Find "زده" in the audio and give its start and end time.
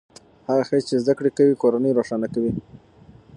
1.03-1.13